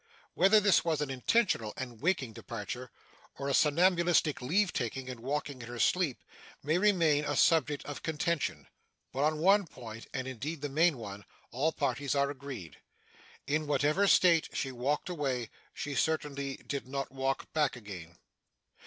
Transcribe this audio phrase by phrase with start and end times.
[0.33, 2.89] Whether this was an intentional and waking departure,
[3.37, 6.23] or a somnambulistic leave taking and walking in her sleep,
[6.63, 8.65] may remain a subject of contention;
[9.13, 12.77] but, on one point (and indeed the main one) all parties are agreed.
[13.45, 18.17] In whatever state she walked away, she certainly did not walk back again.